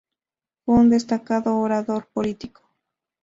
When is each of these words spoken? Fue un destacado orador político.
Fue 0.65 0.73
un 0.79 0.89
destacado 0.89 1.55
orador 1.59 2.07
político. 2.11 2.63